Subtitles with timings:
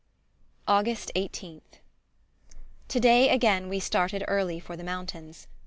[0.67, 1.77] August 18th.
[2.87, 5.45] Today again we started early for the mountains.